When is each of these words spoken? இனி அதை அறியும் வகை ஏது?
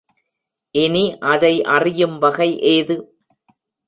இனி 0.75 1.03
அதை 1.23 1.63
அறியும் 1.63 2.17
வகை 2.19 2.49
ஏது? 2.71 2.95